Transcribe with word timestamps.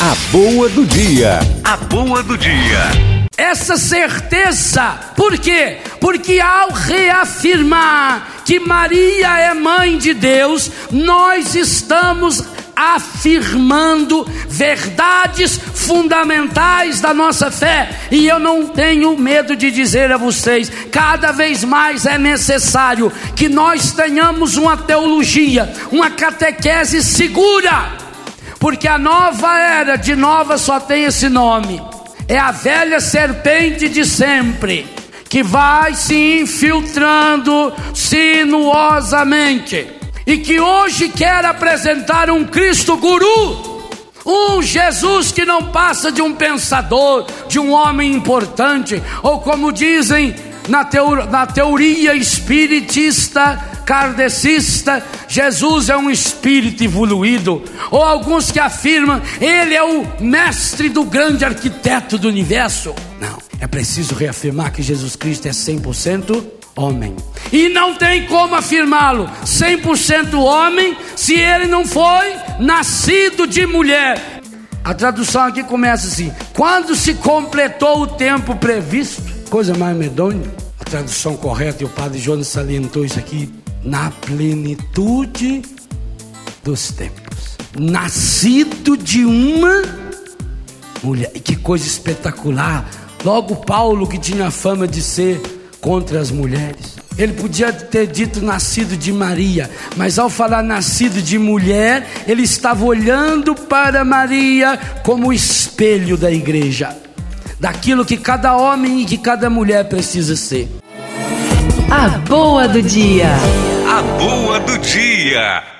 A 0.00 0.14
boa 0.30 0.68
do 0.68 0.86
dia. 0.86 1.40
A 1.64 1.76
boa 1.76 2.22
do 2.22 2.38
dia. 2.38 2.78
Essa 3.36 3.76
certeza, 3.76 4.96
por 5.16 5.36
quê? 5.36 5.78
Porque 6.00 6.38
ao 6.38 6.70
reafirmar 6.70 8.42
que 8.44 8.60
Maria 8.60 9.40
é 9.40 9.52
mãe 9.54 9.98
de 9.98 10.14
Deus, 10.14 10.70
nós 10.92 11.56
estamos 11.56 12.44
afirmando 12.76 14.24
verdades 14.48 15.58
fundamentais 15.74 17.00
da 17.00 17.12
nossa 17.12 17.50
fé. 17.50 17.90
E 18.12 18.28
eu 18.28 18.38
não 18.38 18.68
tenho 18.68 19.18
medo 19.18 19.56
de 19.56 19.68
dizer 19.68 20.12
a 20.12 20.16
vocês, 20.16 20.70
cada 20.92 21.32
vez 21.32 21.64
mais 21.64 22.06
é 22.06 22.16
necessário 22.16 23.12
que 23.34 23.48
nós 23.48 23.90
tenhamos 23.90 24.56
uma 24.56 24.76
teologia, 24.76 25.68
uma 25.90 26.08
catequese 26.08 27.02
segura. 27.02 28.06
Porque 28.58 28.88
a 28.88 28.98
nova 28.98 29.58
era 29.58 29.96
de 29.96 30.16
nova 30.16 30.58
só 30.58 30.80
tem 30.80 31.04
esse 31.04 31.28
nome. 31.28 31.80
É 32.26 32.38
a 32.38 32.50
velha 32.50 33.00
serpente 33.00 33.88
de 33.88 34.04
sempre 34.04 34.86
que 35.28 35.42
vai 35.42 35.94
se 35.94 36.40
infiltrando 36.40 37.72
sinuosamente. 37.94 39.86
E 40.26 40.38
que 40.38 40.60
hoje 40.60 41.08
quer 41.08 41.44
apresentar 41.44 42.30
um 42.30 42.44
Cristo 42.44 42.96
guru, 42.96 43.78
um 44.26 44.62
Jesus 44.62 45.32
que 45.32 45.44
não 45.44 45.64
passa 45.66 46.12
de 46.12 46.20
um 46.20 46.34
pensador, 46.34 47.26
de 47.48 47.58
um 47.58 47.72
homem 47.72 48.12
importante, 48.12 49.02
ou 49.22 49.40
como 49.40 49.72
dizem 49.72 50.34
na, 50.68 50.84
teo 50.84 51.24
na 51.26 51.46
teoria 51.46 52.14
espiritista, 52.14 53.58
kardecista, 53.88 55.02
Jesus 55.26 55.88
é 55.88 55.96
um 55.96 56.10
espírito 56.10 56.84
evoluído, 56.84 57.62
ou 57.90 58.02
alguns 58.02 58.50
que 58.50 58.60
afirmam 58.60 59.22
ele 59.40 59.74
é 59.74 59.82
o 59.82 60.06
mestre 60.20 60.90
do 60.90 61.04
grande 61.04 61.42
arquiteto 61.42 62.18
do 62.18 62.28
universo. 62.28 62.94
Não, 63.18 63.38
é 63.58 63.66
preciso 63.66 64.14
reafirmar 64.14 64.72
que 64.72 64.82
Jesus 64.82 65.16
Cristo 65.16 65.48
é 65.48 65.52
100% 65.52 66.44
homem. 66.76 67.16
E 67.50 67.70
não 67.70 67.94
tem 67.94 68.26
como 68.26 68.54
afirmá-lo 68.56 69.26
100% 69.46 70.34
homem 70.34 70.94
se 71.16 71.40
ele 71.40 71.66
não 71.66 71.86
foi 71.86 72.34
nascido 72.60 73.46
de 73.46 73.64
mulher. 73.64 74.42
A 74.84 74.92
tradução 74.92 75.44
aqui 75.44 75.62
começa 75.62 76.08
assim: 76.08 76.30
quando 76.52 76.94
se 76.94 77.14
completou 77.14 78.02
o 78.02 78.06
tempo 78.06 78.54
previsto, 78.54 79.22
coisa 79.48 79.74
mais 79.74 79.96
medonha. 79.96 80.44
A 80.78 80.84
tradução 80.84 81.36
correta, 81.38 81.82
e 81.82 81.86
o 81.86 81.88
padre 81.88 82.18
Jonas 82.18 82.48
salientou 82.48 83.04
isso 83.04 83.18
aqui, 83.18 83.50
na 83.88 84.10
plenitude 84.10 85.62
dos 86.62 86.92
tempos. 86.92 87.56
Nascido 87.78 88.96
de 88.96 89.24
uma 89.24 89.82
mulher. 91.02 91.30
Que 91.30 91.56
coisa 91.56 91.86
espetacular. 91.86 92.88
Logo 93.24 93.56
Paulo, 93.56 94.06
que 94.06 94.18
tinha 94.18 94.50
fama 94.50 94.86
de 94.86 95.02
ser 95.02 95.40
contra 95.80 96.20
as 96.20 96.30
mulheres. 96.30 96.96
Ele 97.16 97.32
podia 97.32 97.72
ter 97.72 98.06
dito 98.06 98.40
nascido 98.40 98.96
de 98.96 99.12
Maria, 99.12 99.68
mas 99.96 100.20
ao 100.20 100.30
falar 100.30 100.62
nascido 100.62 101.20
de 101.20 101.36
mulher, 101.36 102.06
ele 102.28 102.42
estava 102.42 102.84
olhando 102.84 103.56
para 103.56 104.04
Maria 104.04 104.78
como 105.02 105.32
espelho 105.32 106.16
da 106.16 106.30
igreja, 106.30 106.96
daquilo 107.58 108.04
que 108.04 108.16
cada 108.16 108.56
homem 108.56 109.02
e 109.02 109.04
que 109.04 109.18
cada 109.18 109.50
mulher 109.50 109.88
precisa 109.88 110.36
ser. 110.36 110.68
A 111.90 112.18
boa 112.18 112.68
do 112.68 112.80
dia. 112.80 113.30
A 113.98 114.02
boa 114.16 114.60
do 114.60 114.78
dia. 114.78 115.77